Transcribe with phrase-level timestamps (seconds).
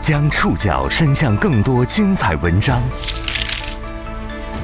[0.00, 2.80] 将触角伸向更多精彩文章，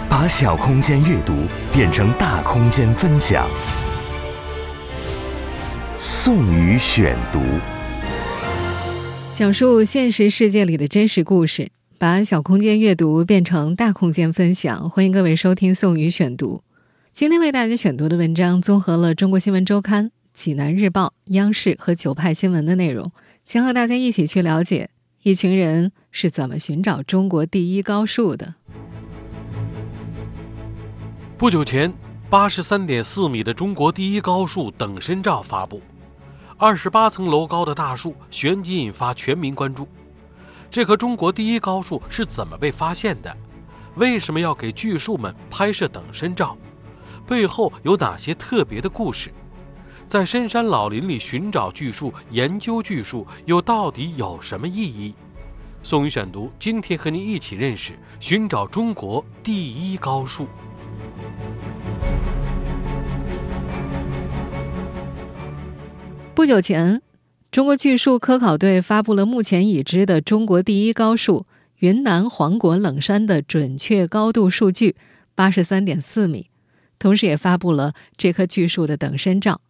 [0.09, 1.35] 把小空间阅读
[1.73, 3.49] 变成大空间分享。
[5.99, 7.41] 宋宇选读，
[9.33, 14.89] 讲述现实世界里的真实故事，把小空间阅读变成大空间分享。
[14.89, 16.63] 欢迎各位收听宋宇选读。
[17.13, 23.11] 今天为大家选读的文章综合了《中国新闻周刊》、《济南日报》、央视和九派新闻的内容，
[23.45, 24.91] 将和大家一起去了解。
[25.25, 28.57] 一群人是怎么寻找中国第一高树的？
[31.39, 31.91] 不久前，
[32.29, 35.81] 八十三点四米的中国第一高树等身照发布，
[36.59, 39.89] 二十八层楼高的大树旋即引发全民关注。
[40.71, 43.35] 这棵中国第一高树是怎么被发现的？
[43.95, 46.55] 为什么要给巨树们拍摄等身照？
[47.27, 49.33] 背后有哪些特别的故事？
[50.07, 55.15] 在深山老林里寻找巨树、研究巨树，又到底有什么意义？
[55.83, 60.47] 宋宇选读，今天和您一起认识寻找中国第一高树。
[66.35, 67.03] 不久前，
[67.51, 71.47] 中国巨树科考队发布了目前已知的中国第一高树——
[71.81, 74.97] 云南黄果冷杉的准确高度数据，
[75.35, 76.51] 八十三点四米，
[76.99, 79.61] 同时也发布了这棵巨树的等身照。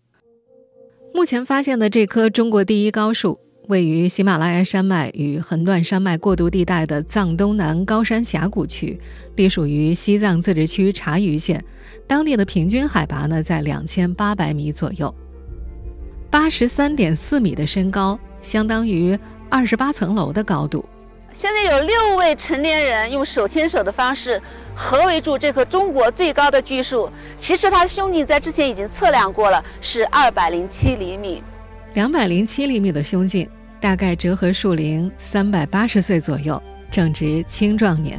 [1.15, 9.01] 目前发现的这棵中国第一高树，位于喜马拉雅山脉与横断山脉过渡地带的藏东南高山峡谷区，
[9.37, 11.65] 隶属于西藏自治区察隅县，
[12.09, 15.15] 当地的平均海拔呢在两千八百米左右，
[16.33, 19.17] 八十三点四米的身高，相当于
[19.49, 20.85] 二十八层楼的高度。
[21.39, 24.41] 现在有六位成年人用手牵手的方式
[24.75, 27.09] 合围住这棵中国最高的巨树。
[27.45, 31.43] 其实它的胸径在之前已经测量过了，是二百零七厘米。
[31.93, 33.47] 两百零七厘米的胸径，
[33.79, 38.19] 大概折合树龄三百八十岁左右，正值青壮年。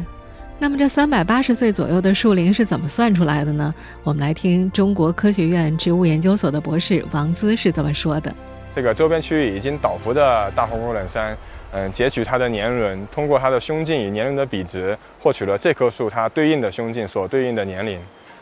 [0.59, 3.73] 那么这三百八十岁左右的树龄是怎么算出来的呢？
[4.03, 8.31] 我们来听中国科学院植物研究所的博士王姿是怎么说的：
[8.75, 11.35] 这个周边区域已经倒伏的大红果冷杉，
[11.72, 18.00] 嗯，截取它的年轮，通过它的胸径与年轮的比值，获取了这棵树它对应的胸径所对应的年龄。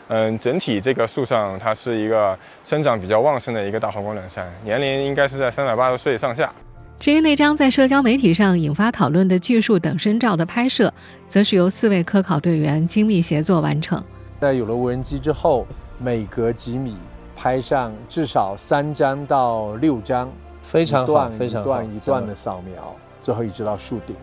[0.08, 6.52] 嗯，整体这个树上它是一个生长比较旺盛的一个大黄果冷杉，年龄应该是在三百八十岁上下。
[7.00, 10.92] 至于那张在社交媒体上引发讨论的巨树等身照的拍摄，
[11.28, 14.02] 则是由四位科考队员精密协作完成。
[14.40, 15.66] 在有了无人机之后，
[15.98, 16.96] 每隔几米
[17.36, 20.30] 拍上至少三张到六张，
[20.62, 24.14] 非常好，非常一段一段的扫描，最后一直到树顶，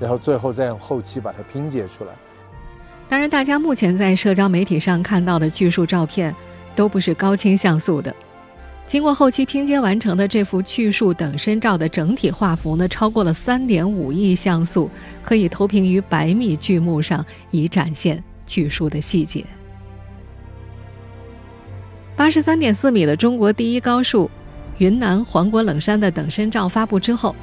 [0.00, 2.12] 然后最后再用后期把它拼接出来。
[3.08, 6.34] 当然，大家目前在社交媒体上看到的巨树照片，
[6.74, 8.14] 都不是高清像素的。
[8.86, 14.90] 经过后期拼接完成的这幅巨树等身照的整体画幅呢，超过了三点五亿像素，
[15.22, 19.44] 可以投屏于百米巨幕上，以展现巨树的细节。
[22.16, 24.30] 八十三点四米的中国第一高树——
[24.78, 27.34] 云南黄果冷杉的等身照发布之后。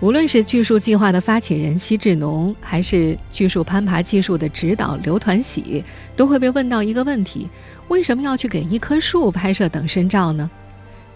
[0.00, 5.84] 无论是巨树计划的发起人奚志农，还是巨树攀爬技术的指导刘团喜，
[6.16, 7.46] 都会被问到一个问题：
[7.88, 10.50] 为什么要去给一棵树拍摄等身照呢？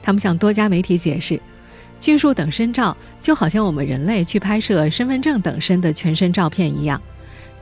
[0.02, 1.40] 他们向多家媒体解释，
[1.98, 7.00] 巨树等身照就好像我们人类去拍摄身份证等身的全身照片一样，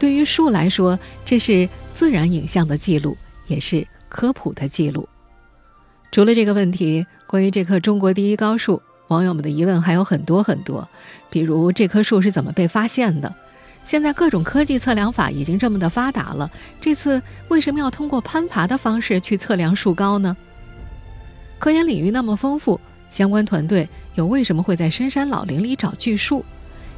[0.01, 3.17] 对于树来说，这是自然影像的记录，
[3.47, 5.09] 也是科普的记录。
[6.11, 8.83] 除了这个问题，关于这棵中国第一高树。
[9.13, 10.89] 网友们的疑问还有很多很多，
[11.31, 13.33] 比如这棵树是怎么被发现的？
[13.85, 16.51] 现在各种科技测量法已经这么的发达了，
[16.81, 20.37] 这次为什么要通过攀爬的方式去测量树高呢？
[21.59, 26.45] 科研领域那么丰富，相关团队又为什么会在深山老林里找巨树？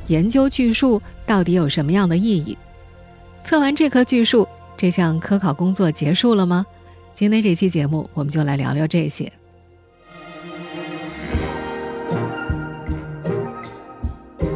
[0.06, 2.56] 研究巨树到底有什么样的意义？
[3.42, 6.64] 测完这棵巨树，这项科考工作结束了吗？
[7.14, 9.32] 今天这期节目，我们就来聊聊这些。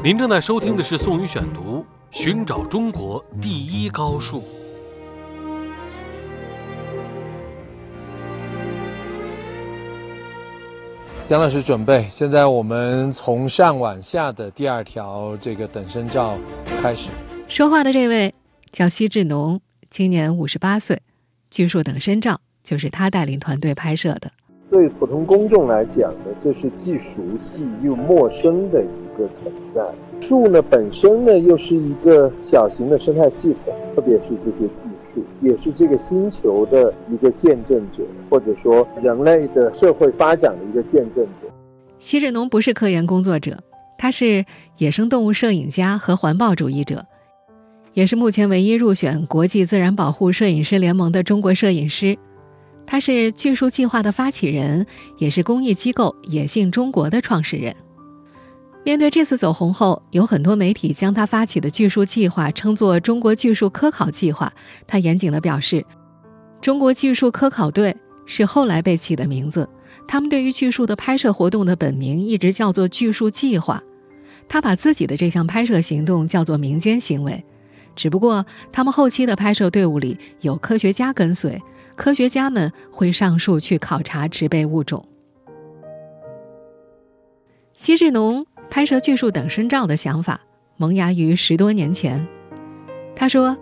[0.00, 1.84] 您正在收听的是《宋宇选读》，
[2.16, 4.44] 寻找中国第一高树。
[11.26, 16.38] 姜老师准备，现在我们从上往下的第二条这个等身照
[16.80, 17.10] 开始。
[17.48, 18.32] 说话的这位
[18.70, 19.60] 叫西志农，
[19.90, 21.02] 今年五十八岁，
[21.50, 24.30] 巨树等身照就是他带领团队拍摄的。
[24.70, 29.82] 对普通公众来讲呢，这是既熟悉又陌生的一个存在。
[30.20, 41.48] 树呢本身呢又是一个小型的生态系统，特别是这些巨树，也是这个星球的一个见证者，或者说人类的社会发展的一个见证者。
[41.98, 43.58] 西志农不是科研工作者，
[43.96, 44.44] 他是
[44.76, 47.06] 野生动物摄影家和环保主义者，
[47.94, 52.18] 也是目前唯一入选国际自然保护摄影师联盟的中国摄影师。
[52.90, 54.86] 他是巨树计划的发起人，
[55.18, 57.76] 也是公益机构“野性中国”的创始人。
[58.82, 64.50] 面对这次走红后，有很多媒体将他发起的巨树计划称作“中国巨树科考计划”。
[64.88, 65.84] 他严谨地表示
[66.62, 67.94] ：“中国巨树科考队
[68.24, 69.68] 是后来被起的名字，
[70.06, 73.82] 他们对于巨树的拍摄活动的本名一直叫做巨树计划。”
[74.48, 77.44] 他把自己的这项拍摄行动叫做民间行为，
[77.94, 81.60] 只不过他们后期的拍摄队伍里有科学家跟随，
[81.98, 85.04] 科学家们会上树去考察植被物种。
[87.72, 90.40] 西志农拍摄巨树等身照的想法
[90.76, 92.26] 萌芽于十多年前，
[93.16, 93.58] 他说：“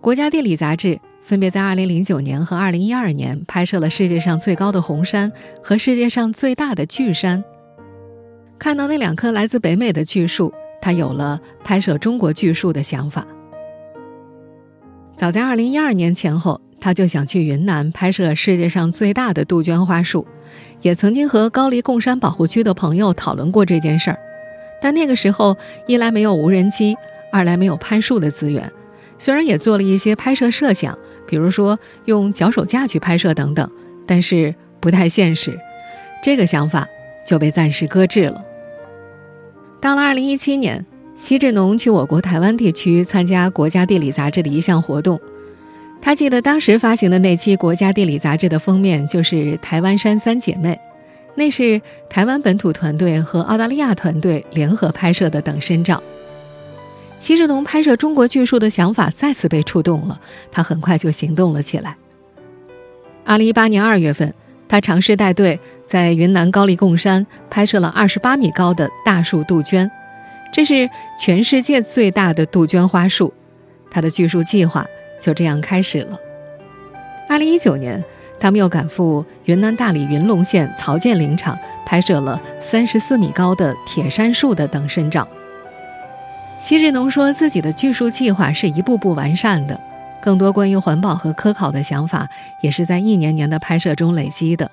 [0.00, 7.42] 国家地理杂志分别在2009年和2012年拍摄了世界上最高的红山和世界上最大的巨山。”
[8.56, 13.26] 看到那两棵来自北美的巨树，他有了拍摄中国巨树的想法。
[15.16, 20.26] 早在2012年前后，他就想去云南拍摄世界上最大的杜鹃花树，
[20.82, 24.18] 也曾经和高黎贡山保护区的朋友讨论过这件事儿。
[24.82, 26.94] 但那个时候，一来没有无人机，
[27.32, 28.70] 二来没有攀树的资源。
[29.18, 33.66] 虽然也做了一些拍摄设想，比如说用脚手架去拍摄等等，
[34.06, 35.58] 但是不太现实。
[36.22, 36.86] 这个想法。
[37.26, 38.44] 就被暂时搁置了。
[39.80, 40.84] 到了二零一七年，
[41.16, 45.18] 奚志农去我国台湾地区参加《国家地理》杂志的一项活动。
[46.04, 50.78] 他记得当时发行的那期《国家地理》杂志的封面就是台湾山三姐妹，
[51.34, 51.80] 那是
[52.10, 56.02] 台湾本土团队和澳大利亚团队联合拍摄的等身照。
[57.18, 60.20] 奚志农拍摄中国巨树的想法再次被触动了，
[60.52, 61.96] 他很快就行动了起来。
[63.24, 64.34] 二零一八年二月份。
[64.66, 69.88] 他尝试带队在云南高黎贡山拍摄了二十八米高的大树杜鹃，
[70.52, 73.32] 这是全世界最大的杜鹃花树。
[73.90, 74.84] 他的巨树计划
[75.24, 76.20] 就这样开始了。
[77.30, 78.04] 二零一九年，
[78.38, 85.26] 他们又赶赴云南大理云龙县曹建林场拍摄了三十四米高的铁杉树的等身照。
[86.60, 89.80] 奚志农说自己的巨树计划是一步步完善的。
[90.20, 92.28] 更多关于环保和科考的想法，
[92.62, 94.70] 也是在一年年的拍摄中累积的。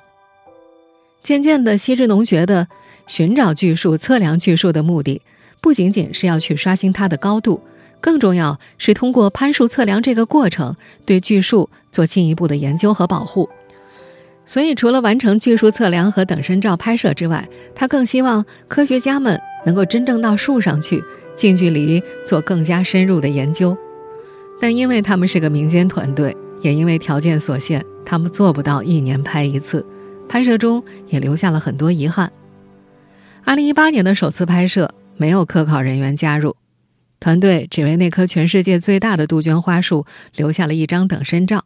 [1.24, 2.68] 渐渐的，奚志农觉得，
[3.08, 5.22] 寻找巨树、测量巨树的目的，
[5.62, 7.62] 不仅仅是要去刷新它的高度，
[8.02, 10.76] 更重要是通过攀树测量这个过程，
[11.06, 13.48] 对巨树做进一步的研究和保护。
[14.44, 21.02] 所以，除了完成巨树测量和等身照拍摄之外，他更希望科学家们能够真正到树上去，
[21.36, 23.78] 近距离做更加深入的研究。
[24.60, 29.86] 但因为他们是个民间团队，也因为条件所限，他们做不到一年拍一次，
[30.28, 32.32] 拍摄中也留下了很多遗憾。
[33.46, 36.56] 二零一八年的首次拍摄没有科考人员加入，
[37.22, 41.66] 团队只为那棵全世界最大的杜鹃花树留下了一张等身照。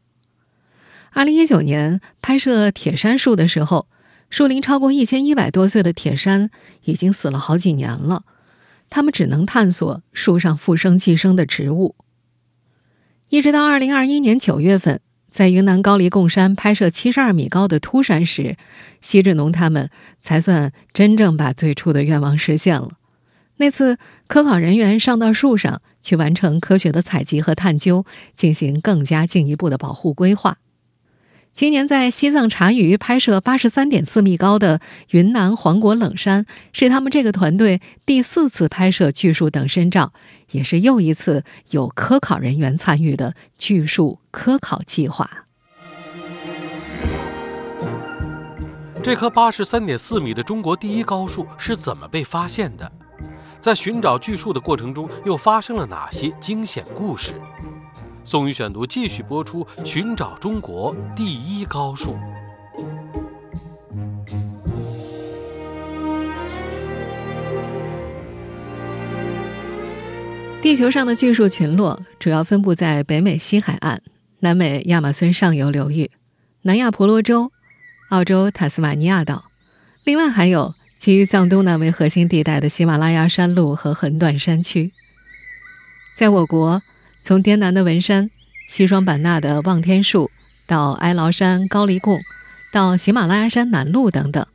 [1.11, 3.87] 二零一九年拍摄铁杉树的时候，
[4.29, 6.49] 树龄超过一千一百多岁的铁杉
[6.83, 8.25] 已经死了好几年了，
[8.89, 11.95] 他们只能探索树上复生寄生的植物。
[13.29, 14.99] 一直到二零二一年九月份，
[15.31, 18.57] 在云南高黎贡山拍摄七十二米高的秃山时，
[18.99, 22.89] 西志农他们才算真正把最初的愿望实现了。
[23.57, 23.97] 那次
[24.27, 30.57] 科考人员上到树上去完成科学的采集和探究，进行更加进一步的保护规划。
[31.53, 40.11] 今年在西藏茶余拍摄八十三点四米高的云南黄果冷山，是他们这个团队第四次拍摄巨树等身照，
[40.51, 45.45] 也是又一次有科考人员参与的巨树科考计划。
[49.01, 52.91] 这棵八十三点四米的中国第一高树是怎么被发现的？
[53.65, 57.33] 在寻找巨树的过程中，又发生了哪些惊险故事？
[58.23, 62.15] 宋宇选读继续播出，寻找中国第一高树。
[70.61, 73.99] 地球上的巨树群落主要分布在北美西海岸、
[74.41, 76.11] 南美亚马孙上游流域、
[76.61, 77.51] 南亚婆罗洲、
[78.09, 79.45] 澳洲塔斯马尼亚岛，
[80.03, 80.75] 另外还有
[81.05, 84.91] 基于藏东南为核心地带的喜马拉雅山路和横断山区。
[86.17, 86.81] 在我国。
[87.21, 88.31] 从滇南的文山、
[88.67, 90.31] 西双版纳的望天树，
[90.65, 92.19] 到哀牢山、高黎贡，
[92.71, 94.47] 到喜马拉雅山南麓等等，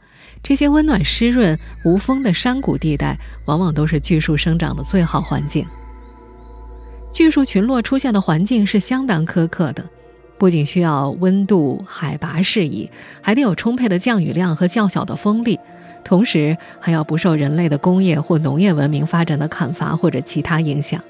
[0.43, 5.65] 这些温暖湿润、无风的山谷地带，往往都是巨树生长的最好环境。
[7.13, 9.89] 巨树群落出现的环境是相当苛刻的，
[10.37, 12.91] 不仅需要温度、海拔适宜，
[13.23, 15.61] 还得有充沛的降雨量和较小的风力。
[16.11, 21.01] 同时还要不受人类的工业或农业文明发展的砍伐或者其他影响。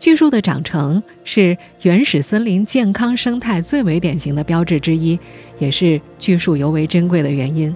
[0.00, 5.16] 巨树的长成是原始森林健康生态最为典型的标志之一，
[5.60, 7.72] 也是巨树尤为珍贵的原因。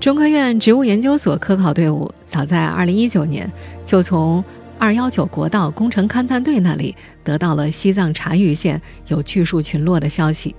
[0.00, 3.52] 中科院植物研究所科考队伍早在2019年
[3.84, 4.42] 就从
[4.80, 10.52] 219国道工程勘探队那里得到了西藏察隅县有巨树群落的消息。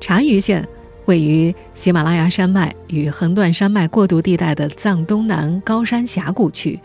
[0.00, 0.66] 察隅县
[1.06, 6.78] 位于喜马拉雅山脉与横断山脉过渡地带的藏东南高山峡谷区。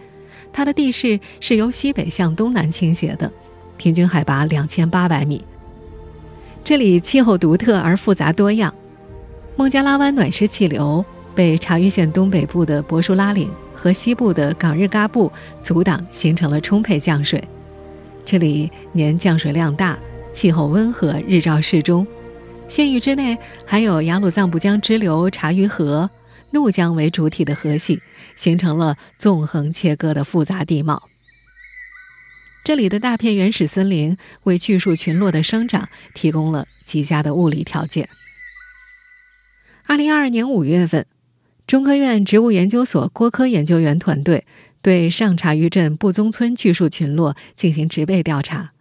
[0.54, 3.32] 它的地势是由西北向东南倾斜的，
[3.78, 5.44] 平均海拔两千八百米。
[6.64, 8.74] 这里气候独特而复杂多样，
[9.56, 17.44] 孟加拉湾暖湿气流被察隅县东北部的柏树拉岭和西部的冈日嘎布阻挡，形成了充沛降水。
[18.24, 19.98] 这里年降水量大，
[20.32, 22.06] 气候温和，日照适中。
[22.72, 26.10] 县域之内还有雅鲁藏布江支流察隅河。
[26.52, 28.02] 怒江为主体的河系，
[28.36, 31.10] 形成了纵横切割的复杂地貌。
[32.64, 38.08] 这里的大片原始森林为巨树群落的生长提供了极佳的物理条件。
[39.86, 41.06] 二零二二年五月份，
[41.68, 44.46] 中科院植物研究所郭科研究员团队
[44.82, 48.72] 对上察隅镇布宗村巨树群落进行植被调查。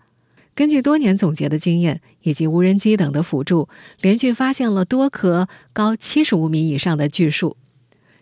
[0.61, 3.71] 根据多年总结的经验以及无人机等的辅助，
[4.03, 7.57] 连续发现了多棵高七十五米以上的巨树。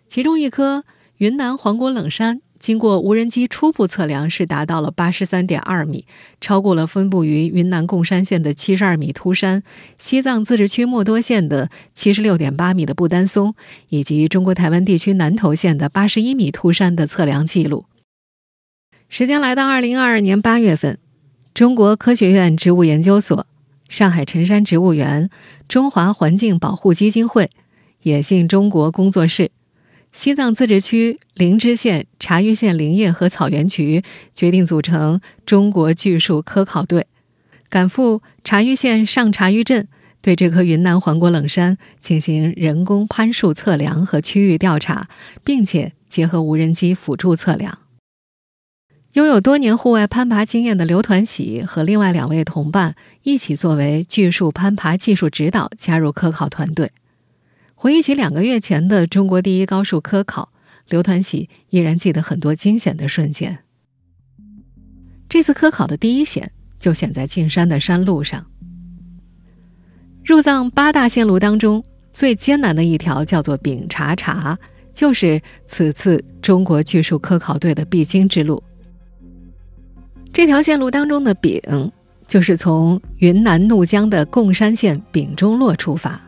[0.07, 0.85] 其中一棵
[1.17, 6.05] 云南黄果冷杉，经过无人机初步测量是达到了八十三点二米，
[6.39, 9.61] 超过了分布于云南贡山县的七十二米秃山、
[9.97, 13.53] 西藏自治区墨多县的七十六点八米的不丹松，
[13.89, 17.83] 以及中国台湾地区南投县的八十一米秃山的测量记录。
[19.09, 20.99] 时间来到二零二二年八月份，
[21.53, 23.45] 中国科学院植物研究所、
[23.89, 25.29] 上海辰山植物园、
[25.67, 27.49] 中华环境保护基金会、
[28.03, 29.51] 野性中国工作室。
[30.11, 34.03] 西藏自治区林芝县察隅县林业和草原局
[34.33, 37.05] 决定组成中国巨树科考队，
[37.69, 39.87] 赶赴察隅县上察隅镇，
[40.21, 45.07] 对这棵云南黄果冷杉进行人工攀树测量和区域调查，
[45.43, 47.77] 并且结合无人机辅助测量。
[49.19, 56.93] 拥有多年户外攀爬经验的刘团喜和另外两位同伴一起作为巨树攀爬技术指导加入科考团队。
[57.75, 60.53] 回忆起两个月前的中国第一高数科考，
[60.87, 63.59] 刘团喜依然记得很多惊险的瞬间。
[65.27, 68.45] 这次科考的第一险就险在进山的山路上。
[70.23, 71.83] 入藏八大线路当中
[72.13, 74.57] 最艰难的一条叫做丙察察，
[74.93, 78.63] 就是此次中国巨树科考队的必经之路。
[80.31, 81.61] 这条线路当中的丙，
[82.27, 86.19] 就是从云南怒江的贡山县丙中洛出发。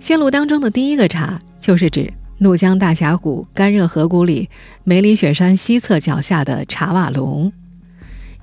[0.00, 4.48] 线路当中的第一个茶，就是指怒江大峡谷干热河谷里
[4.84, 7.52] 梅里雪山西侧脚下的茶瓦龙。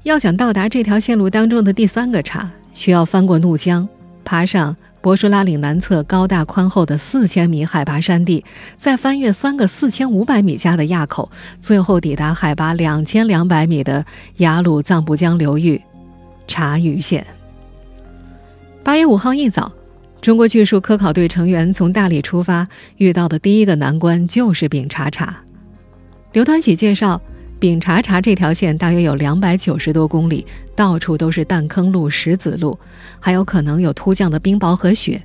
[0.03, 3.87] 要想到达这条线路当中的第三个茶，需要翻过怒江，
[4.23, 8.45] 爬上博舒拉岭南侧高大宽厚的四千米海拔山地，
[8.77, 11.29] 再翻越三个四千五百米加的垭口，
[11.59, 14.05] 最后抵达海拔两千两百米的
[14.37, 15.81] 雅鲁藏布江流域
[16.47, 17.27] 察隅县。
[18.81, 19.69] 八月五号一早。
[20.21, 25.35] 中国巨树科考队成员从大理出发，遇到的第一个难关就是丙察察。
[26.31, 27.21] 刘团喜介绍，
[27.63, 32.77] 丙察察这条线大约有两百九十多公里，到处都是弹坑路、石子路，
[33.21, 35.23] 还有可能有突降的冰雹和雪。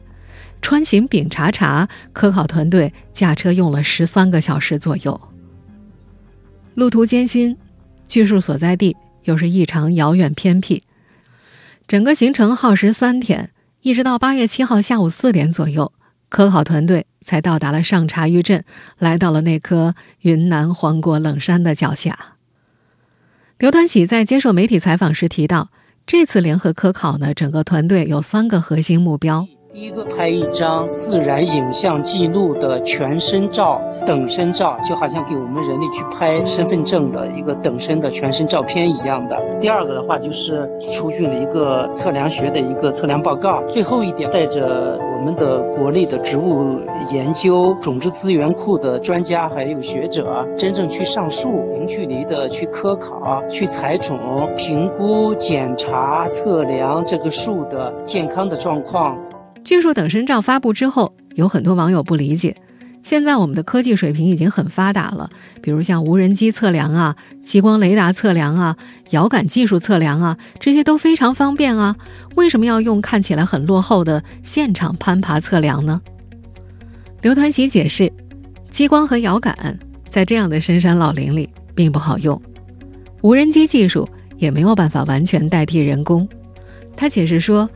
[0.62, 5.21] 穿行丙察察，科考团队驾车用了十三个小时左右。
[6.76, 7.57] 路途艰辛，
[8.07, 10.85] 巨树所在地又是异常遥远偏僻，
[11.88, 13.50] 整个行程耗时三天。
[13.83, 15.90] 一直到八月七号下午四点左右，
[16.28, 18.64] 科考团队才到达了上茶峪镇，
[18.99, 22.35] 来到了那棵云南黄果冷杉的脚下。
[23.58, 25.70] 刘团喜在接受媒体采访时提到，
[26.06, 29.49] 这次联合科考呢，整个团队有三个核心目标。
[29.70, 39.38] 第一个拍一张自然影像记录的全身照、等身照，就好像给我们人类去拍身份证的一个等身的全身照片一样的。
[39.60, 43.62] 第二个的话就是出具了一个测量学的一个测量报告。
[43.68, 46.80] 最后一点，带着我们的国内的植物
[47.12, 54.18] 研究种子资源库的专家还有学者，真正去上树，零距离的去科考、去采种、
[54.56, 59.18] 评估、检查、测量这个树的健康的状况。
[59.68, 62.56] 巨树等身照发布之后，有很多网友不理解。
[63.02, 65.28] 现在我们的科技水平已经很发达了，
[65.60, 68.78] 比如像无人机测量啊、激光雷达测量啊、
[69.10, 71.94] 遥感技术测量啊，这些都非常方便啊。
[72.34, 76.00] 为什么要用看起来很落后的现场攀爬测量呢？
[77.20, 78.10] 刘团喜解释，
[78.70, 82.40] 激光和遥感在这样的深山老林里并不好用，
[83.20, 84.08] 无人机技术
[84.38, 86.26] 也没有办法完全代替人工。
[86.96, 87.68] 他解释说，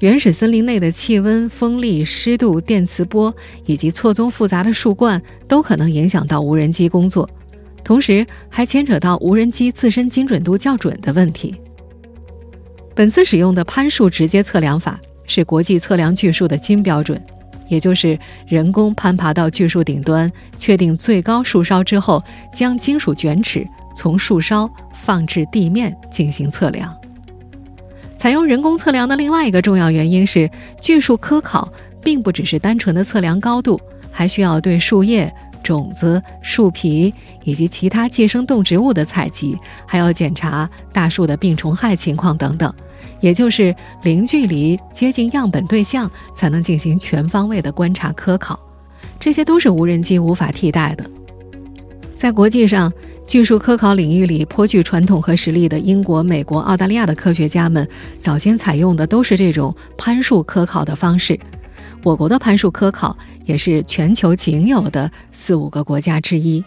[0.00, 3.34] 原始森林内的气温、风力、湿度、电磁波
[3.66, 7.28] 以及错综复杂的树冠都可能影响到无人机工作，
[7.84, 11.54] 同时还牵扯到无人机自身精准度较准的问题。
[12.94, 17.22] 本次使用的攀树直接测量法是国际测量巨树的金标准。
[17.68, 20.28] 也就是人工攀爬到巨树顶端，
[20.58, 22.20] 确定最高树梢之后，
[22.52, 23.64] 将金属卷尺
[23.94, 26.99] 从树梢放置地面进行测量。
[28.20, 31.72] 采用人工测量的另外一个重要原因是，巨树科考
[32.02, 42.70] 并不只是单纯的测量高度，还需要对树叶、种子、树皮以及其他寄生动植物的采集，还要检查大树的病虫害情况等等。
[43.20, 48.60] 也就是零距离接近样本对象，才能进行全方位的观察科考，
[49.18, 51.10] 这些都是无人机无法替代的。
[52.16, 52.92] 在国际上，
[53.30, 61.38] 巨树科考领域里颇具传统和实力的英国、美国、澳大利亚的科学家们，早先采用的都是这种攀树科考的方式。
[62.02, 66.64] 我国的攀树科考也是全球仅有的四五个国家之一。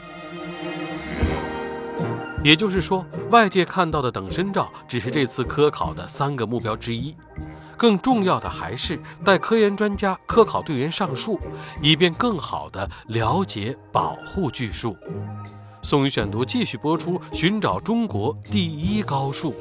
[2.42, 7.14] 也就是说，外界看到的等身照只是这次科考的三个目标之一，
[7.76, 11.38] 更重要的还是带科研专家、科考队员上树，
[11.82, 14.96] 以便更好地了解、保护巨树。
[15.86, 19.54] 宋宇选读继续播出，寻找中国第一高树。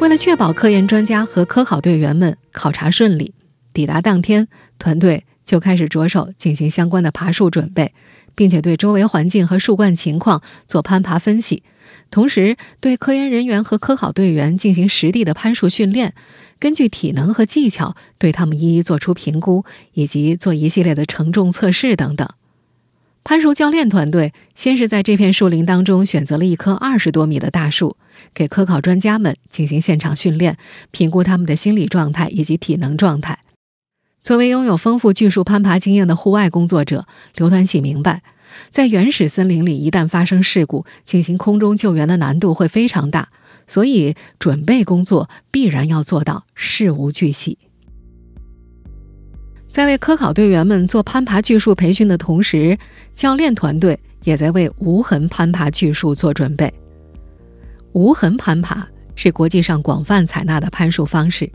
[0.00, 3.32] 为了确保科研专家和科考队员们考察顺利，
[3.72, 4.48] 抵达当天，
[4.78, 5.24] 团队。
[5.44, 7.94] 就开始着手进行相关的爬树准备，
[8.34, 11.62] 并且对周围环境和树冠情况做攀爬分析，
[12.10, 16.14] 同时对科研人员和科考队员进行实地的攀树训练，
[16.58, 22.28] 根据体能和技巧对他们一一做出评估，以及做一系列的承重测试等等。
[23.24, 27.96] 攀树教练团队先是在这片树林当中选择了一棵二十多米的大树，
[28.32, 30.56] 给科考专家们进行现场训练，
[30.92, 33.40] 评估他们的心理状态以及体能状态。
[34.22, 38.22] 作为拥有丰富巨树攀爬经验的户外工作者，刘团喜明白，
[38.70, 43.28] 在原始森林里，一旦发生事故，进行空中救援的难度会非常大，
[43.66, 47.58] 所以准备工作必然要做到事无巨细。
[49.70, 52.78] 在为科考队员们做攀爬巨树培训的同时，
[53.12, 56.72] 教练团队也在为无痕攀爬巨树做准备。
[57.92, 61.50] 无痕攀爬是国际上广泛采纳的攀树方式。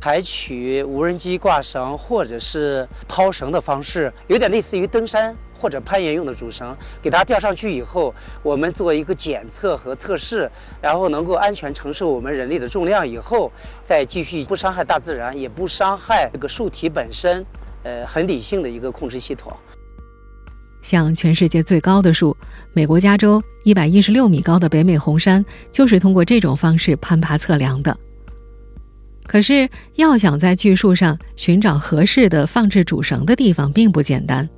[0.00, 13.52] 采取无人机挂绳或者是抛绳的方式，有点类似于登山或者攀岩用的主绳，给它吊上去以后，我们做一个检测和测试，然后能够安全承受我们人力的重量以后，
[13.84, 17.46] 再继续不伤害大自然，也不伤害这个树体本身，
[17.84, 19.52] 呃，很理性的一个控制系统。
[20.82, 22.36] 像全世界最高的树，
[22.72, 27.96] 美国加州一百一十六米高的北美红杉，就是通过这种方式攀爬测量的。
[29.24, 34.48] 可是，要想在巨树上寻找合适的放置主绳的地方，并不简单。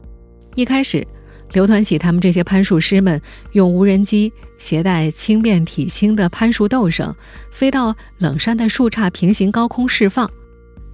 [0.54, 1.06] 一开始，
[1.52, 3.20] 刘团喜他们这些攀树师们
[3.52, 7.14] 用无人机携带轻便体轻的攀树斗绳，
[7.50, 10.30] 飞到冷杉的树杈平行高空释放，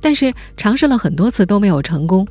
[0.01, 2.27] 但是尝试了很多次都没有成功。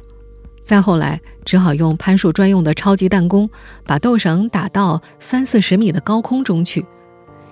[0.63, 3.49] 再后来，只好用攀树专用的超级弹弓，
[3.85, 6.85] 把斗绳打到三四十米的高空中去，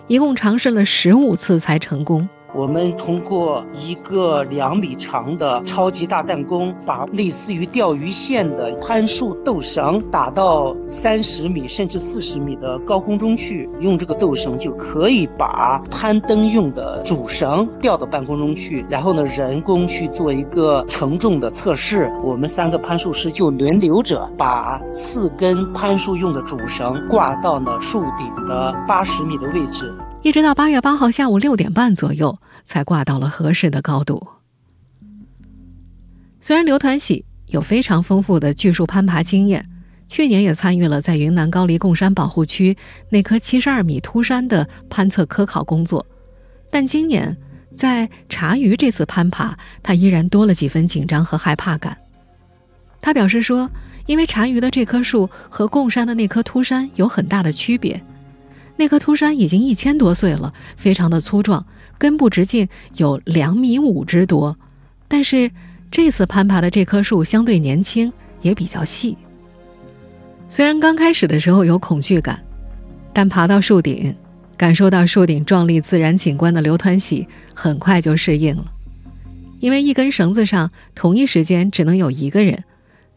[0.07, 2.27] 一共尝试了十五次才成功。
[2.53, 22.09] 我们通过一个两米长的超级大弹弓，把类似于钓鱼线的攀树斗绳打到三十米甚至四十米的高空中去，用这个斗绳就可以把攀登用的主绳吊到半空中去，然后呢，人工去做一个承重的测试。
[22.23, 29.93] 我们三个攀树师就轮流着把四根攀树用的主绳挂到了树顶的八十米的位置。
[30.27, 34.27] 一直到八月八号下午六点半左右，才挂到了合适的高度。
[36.41, 39.65] 虽然刘团喜有非常丰富的巨树攀爬经验，
[40.09, 42.75] 去年也参与了在云南高黎贡山保护区
[43.07, 46.05] 那棵七十二米秃山的攀测科考工作，
[46.69, 47.37] 但今年
[47.77, 51.97] 在茶余这次攀爬，他依然多了几分紧张和害怕感。
[52.99, 53.71] 他表示说
[54.07, 58.03] ：“因为茶余的这棵树和贡山的那棵秃山有很大的区别。”
[58.77, 61.65] 那棵秃山已经一千多岁了，非常的粗壮，
[61.97, 64.55] 根部直径有两米五之多。
[65.07, 65.51] 但是
[65.89, 69.17] 这次攀爬的这棵树相对年轻，也比较细。
[70.47, 72.41] 虽然刚开始的时候有恐惧感，
[73.11, 74.15] 但爬到树顶，
[74.55, 78.65] 感受到树顶壮丽自然景观的刘团喜很快就适应了。
[79.59, 82.63] 因为一根绳子上同一时间只能有一个人。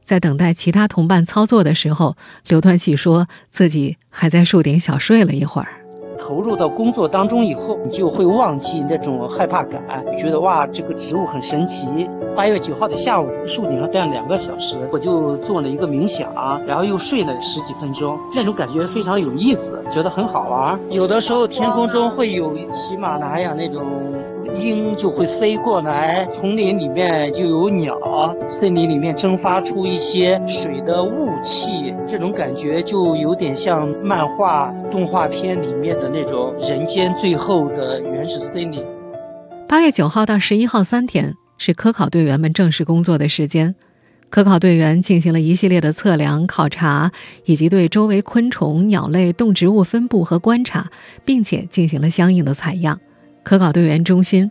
[0.05, 5.80] 在等待其他同伴操作的时候，刘端喜说自己还在树顶小睡了一会儿。
[6.21, 9.83] 投入到工作当中以后，你就会忘记那种害怕感，
[10.19, 11.89] 觉得哇，这个植物很神奇。
[12.37, 16.29] 八月九号的下午，树顶上待了两个小时，我就做了一个冥想，
[16.67, 20.79] 然后又睡了十几分钟，那种感觉非常有意思，觉得很好玩。
[20.91, 23.83] 有的时候天空中会有喜马拉雅那种。
[24.57, 27.97] 鹰就会飞过来，丛林里面就有鸟，
[28.49, 38.85] 森林里面蒸发出一些水的雾气，这种感觉就有点像漫画动画片里面的那种人间最后的原始森林。
[39.69, 43.77] 八月九号到十一号三天是科考队员们正式工作的时间，
[44.29, 47.13] 科考队员进行了一系列的测量、考察，
[47.45, 50.91] 以及对周围昆虫、鸟类、动植物分布和观察，
[51.25, 52.99] 并且进行了相应的采样。
[53.45, 54.51] 科考队员中心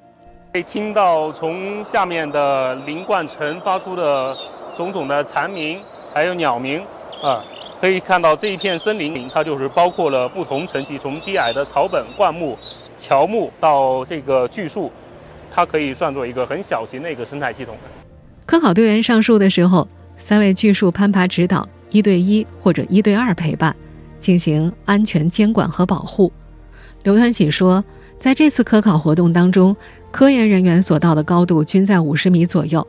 [0.53, 4.35] 可以听到从下面的林冠城发出的
[4.77, 5.77] 种种的蝉鸣，
[6.13, 6.79] 还有鸟鸣
[7.21, 7.43] 啊，
[7.79, 12.57] 可以看到这一片森林里，它就是包括了不同层级，从低矮的草本、灌木、
[12.99, 14.91] 乔木到这个巨树，
[15.51, 17.73] 它可以算作一个很小型的一个生态系统。
[18.45, 19.87] 科考队员上树的时候，
[20.17, 23.75] 三位巨树攀爬指导，一对一或者一对二陪伴，
[24.19, 26.31] 进行安全监管和保护。
[27.03, 27.83] 刘团喜说。
[28.19, 29.73] 在这次科考活动当中，
[30.11, 32.85] 科研人员所到的高度均在五十米左右。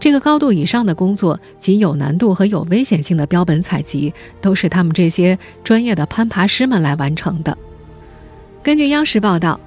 [0.00, 7.56] 这个高度以上的工作及有难度和有危险性的标本采集，都是他们这些专业的攀爬师们来完成的。
[8.62, 9.58] 根据央视报道，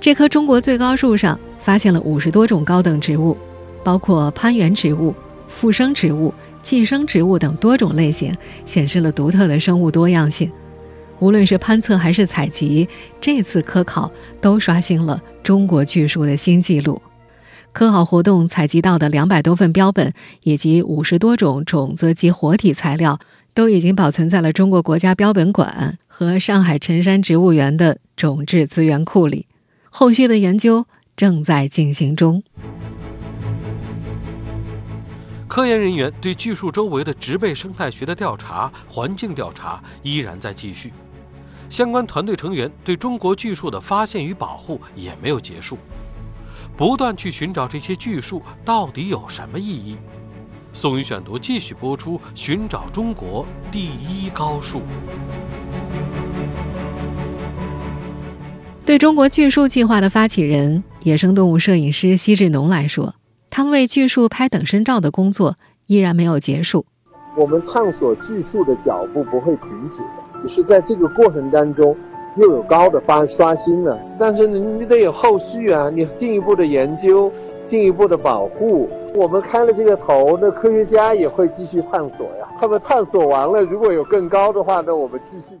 [0.00, 3.36] 这棵中国最高树上发现了五十多种高等植物，
[3.84, 5.14] 包括攀援植物、
[5.48, 8.34] 附生植物、寄生植物等多种类型，
[8.64, 10.50] 显示了独特的生物多样性。
[11.18, 12.88] 无论是攀测还是采集，
[13.20, 14.10] 这次科考
[14.40, 17.00] 都刷新了中国巨树的新纪录。
[17.76, 23.20] 科考活动采集到的两百多份标本以及五十多种种子及活体材料，
[23.52, 29.46] 都已经保存在了中国国家标本馆和上海辰山植物园的种质资源库里。
[29.90, 32.42] 后续的研究正在进行中。
[35.46, 40.94] 科研人员对巨树周围的植被生态学的调查、环境调查依然在继续。
[41.68, 45.76] 相关团队成员对中国巨树的发现与保护也没有结束，
[46.76, 49.96] 不断去寻找这些巨树到底有什么意义。
[50.74, 54.82] 宋宇选读继续播出，寻找中国第一高树。
[58.84, 63.14] 对中国巨树计划的发起人、野生动物摄影师奚志农来说，
[63.48, 66.84] 他们为巨树拍等身照的工作依然没有结束。
[67.38, 70.42] 我们探索巨树的脚步不会停止的。
[70.42, 71.96] 只是在这个过程当中，
[72.36, 77.32] 又有高的发刷新了，但是你你得有后续啊，你进一步的研究，
[77.64, 78.88] 进一步的保护。
[79.14, 82.48] 我们开了这个头，那科学家也会继续探索呀。
[82.58, 85.58] 他们探索完了，如果有更高的话，那我们继续。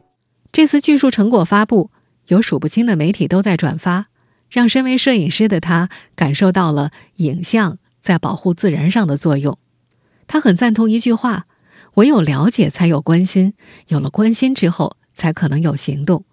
[0.52, 1.90] 这次巨树成果发布，
[2.28, 4.06] 有数不清的媒体都在转发，
[4.50, 9.58] 让身为摄影师的他感受到了影像在保护自然上的作用。
[10.26, 11.46] 他很赞同一句话。
[11.94, 13.52] 唯有了解，才有关心；
[13.88, 16.26] 有了关心之后，才可能有行动。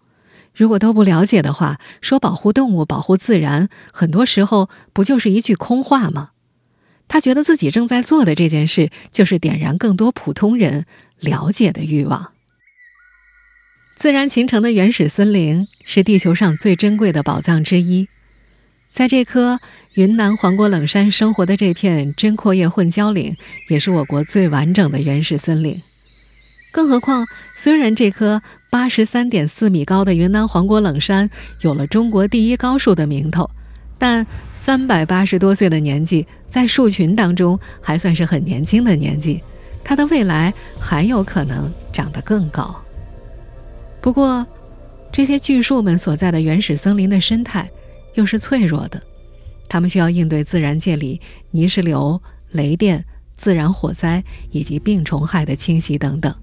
[0.55, 6.29] 如果都不了解的话，说保护动物、保护自然，很多时候不就是一句空话吗？
[7.07, 10.85] 他觉得自己正在做的这件事，就是点燃更多普通人
[11.19, 12.31] 了解的欲望。
[13.95, 18.07] 自然形成的原始森林是地球上最珍贵的宝藏之一，
[18.89, 19.59] 在这棵。
[19.95, 23.37] 云南黄果冷山生活的这片针阔叶混交岭，
[23.69, 25.83] 也是我国最完整的原始森林。
[26.71, 28.41] 更何况，虽然这棵
[28.73, 31.29] 八十三点四米高的云南黄果冷山
[31.61, 33.47] 有了“中国第一高树”的名头，
[33.99, 39.43] 但三百八十多岁的年纪，在树群当中还算是很年轻的年纪。
[39.83, 42.75] 它的未来还有可能长得更高。
[44.01, 44.43] 不过，
[45.11, 47.69] 这些巨树们所在的原始森林的生态
[48.15, 48.99] 又是脆弱的。
[49.69, 53.05] 他们需要应对自然界里泥石流、雷电、
[53.37, 56.33] 自然火灾以及病虫害的侵袭等等，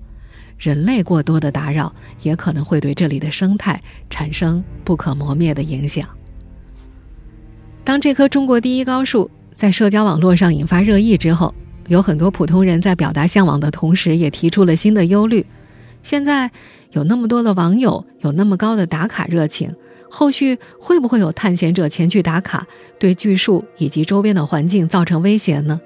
[0.61, 1.93] 人类过多的打扰
[2.23, 6.07] 也可能会对这里的生态产生不可磨灭的影响。
[7.83, 11.55] 当这棵中国第一高树在社交网络上引发热议之后，
[11.89, 15.47] 有很多普通人在表达向往的同时，也提出了新的忧虑：
[16.03, 16.51] 现在
[16.93, 19.75] 有那么多的网友，有那么高的打卡热情。
[20.13, 22.67] 后续会不会有探险者前去打卡，
[22.99, 25.81] 对巨树以及周边的环境造成威胁呢？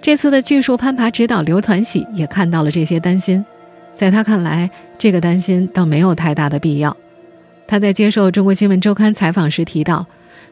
[0.00, 3.44] 这次的巨树攀爬指导刘团喜也看到了这些担心，
[3.94, 6.96] 在他看来，这个担心倒没有太大的必要。
[7.66, 10.06] 他在接受中国新闻周刊采访时提到，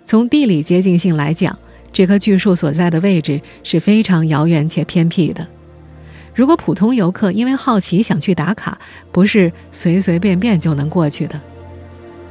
[0.05, 1.59] 从地理接近性来讲，
[1.93, 5.47] 这棵巨树所在的位置是非常遥远且偏僻的。
[6.35, 8.77] 如果普通游客因为好奇想去打卡，
[9.11, 11.41] 不是随随便便就能过去的。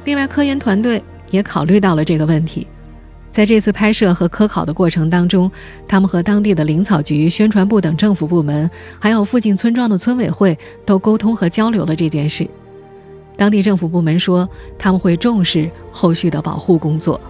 [0.04, 1.02] 另外，科研团队
[1.32, 2.64] 也考虑到了这个问题，
[3.36, 5.52] 在这次拍摄和科考的过程当中，
[5.86, 12.48] 他们和当地的林草局、宣传部等政府部门，还有附近村庄的村委会都沟通和交流了这件事。
[13.36, 17.20] 当地政府部门说，他们会重视后续的保护工作。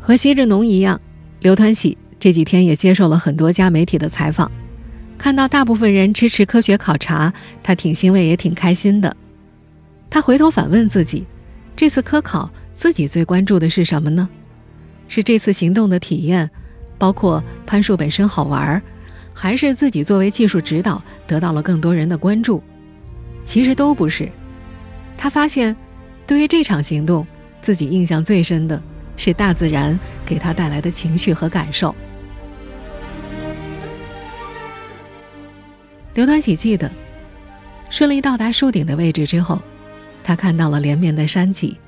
[0.00, 1.00] 和西志农一样，
[1.40, 4.48] 刘团喜这几天也接受了很多家媒体的采访。
[5.18, 9.16] 看到大部分人支持科学考察，他挺欣慰也挺开心的。
[10.08, 11.26] 他回头反问自己：
[11.74, 14.28] 这次科考自己最关注的是什么呢？
[15.08, 16.50] 是这次行动的体验，
[16.98, 18.82] 包括攀树本身好玩，
[19.32, 22.62] 还是自己作为技术指导得到了更多人的关注？
[23.44, 24.30] 其实都不是。
[25.16, 25.74] 他发现，
[26.26, 27.26] 对于这场行动，
[27.62, 28.82] 自己印象最深的。
[29.16, 31.94] 是大自然给他带来的情绪和感受。
[36.14, 36.90] 刘端喜记得，
[37.90, 39.62] 顺利到达树顶的位置之后，
[40.24, 41.78] 他看到了连绵的山脊、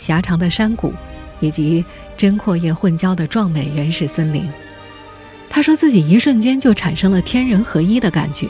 [0.00, 0.94] 狭长的山谷，
[1.40, 1.84] 以及
[2.16, 4.48] 针阔叶混交的壮美原始森林。
[5.50, 8.48] 他说自己一瞬间就产生了天人合一的感觉。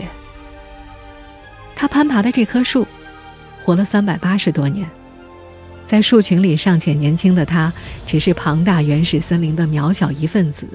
[1.75, 2.87] 他攀爬的这棵树，
[3.65, 4.89] 活了三百八十多年。
[5.87, 7.73] 在树群里尚且年轻的他，
[8.07, 10.69] 只是庞大原始森林的渺小一份子。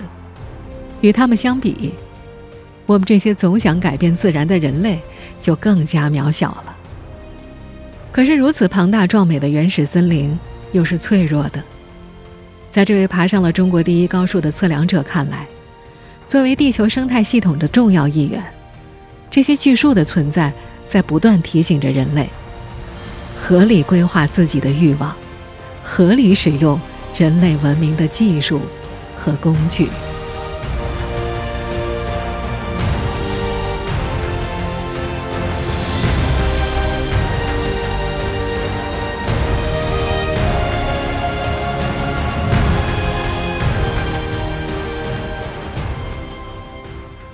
[0.99, 1.93] 与他们相比，
[2.85, 4.99] 我们这些总想改变自然的人类
[5.39, 6.75] 就更加渺小了。
[8.11, 10.37] 可是，如此庞大壮美的原始森林
[10.75, 11.63] 又是脆弱的。
[12.69, 15.47] 在这位爬上了中国第一高树的测量者看来，
[16.27, 18.43] 作为地球生态系统的重要一员，
[19.31, 20.51] 这些巨树的存在
[20.87, 22.29] 在不断提醒着人类。
[23.37, 25.15] 合理规划自己的欲望，
[25.81, 26.79] 合理使用
[27.15, 28.61] 人类文明的技术
[29.15, 29.87] 和工具。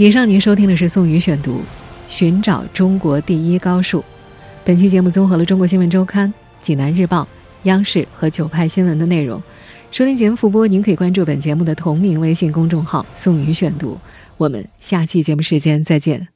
[0.02, 1.60] 以上您收听的是宋宇选读
[2.08, 4.00] 《寻找中国第一高树》。
[4.66, 6.28] 本期节目综合了《中国新闻周刊》
[6.60, 7.22] 《济南日报》、
[7.66, 9.40] 央视和九派新闻的内容。
[9.92, 13.96] 收听节目复播，您可以关注本节目的同名微信公众号“宋宇选读”。
[14.38, 16.30] 我们下期节目时间再见。